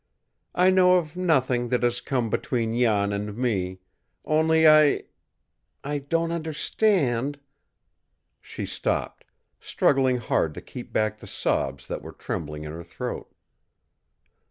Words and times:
I 0.55 0.71
know 0.71 0.95
of 0.95 1.15
nothing 1.15 1.67
that 1.69 1.83
has 1.83 2.01
come 2.01 2.31
between 2.31 2.75
Jan 2.75 3.13
and 3.13 3.37
me, 3.37 3.81
only 4.25 4.67
I 4.67 5.03
I 5.83 5.99
don't 5.99 6.31
understand" 6.31 7.39
She 8.41 8.65
stopped, 8.65 9.25
struggling 9.59 10.17
hard 10.17 10.55
to 10.55 10.61
keep 10.61 10.91
back 10.91 11.19
the 11.19 11.27
sobs 11.27 11.87
that 11.87 12.01
were 12.01 12.13
trembling 12.13 12.63
in 12.63 12.71
her 12.71 12.83
throat. 12.83 13.31